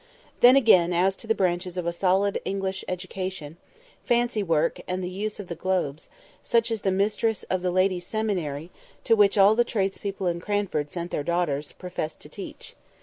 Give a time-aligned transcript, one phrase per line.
[0.39, 5.39] Then again, as to the branches of a solid English education—fancy work and the use
[5.39, 8.71] of the globes—such as the mistress of the Ladies' Seminary,
[9.03, 12.75] to which all the tradespeople in Cranford sent their daughters, professed to teach.